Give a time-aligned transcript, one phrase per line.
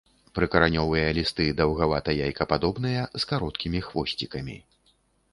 [0.37, 4.57] Прыкаранёвыя лісты даўгавата-яйкападобныя, з кароткімі хвосцікамі.